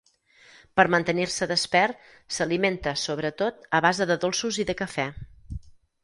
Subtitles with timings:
[0.79, 1.99] Per mantenir-se despert,
[2.37, 5.07] s'alimenta, sobretot, a base de dolços i de cafè.